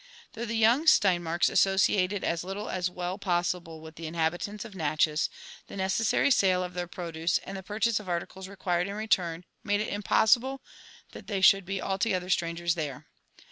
[0.33, 4.65] Though the young Steinmarks associated as little as was well pos sible with the inhabitants
[4.65, 5.29] of Natchez,
[5.67, 9.79] the necessary sale of their produce, and the purchase of articles required in return, made
[9.79, 10.63] it im possible
[11.11, 13.05] that they should be altogether strangers there.